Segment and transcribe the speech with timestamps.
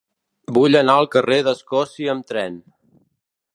[0.57, 2.59] Vull anar al carrer d'Escòcia amb tren.